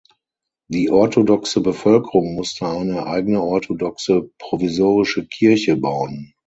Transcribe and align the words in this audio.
Die 0.67 0.89
orthodoxe 0.89 1.61
Bevölkerung 1.61 2.33
musste 2.33 2.65
eine 2.67 3.05
eigene 3.05 3.43
orthodoxe 3.43 4.31
provisorische 4.39 5.27
Kirche 5.27 5.77
bauen. 5.77 6.33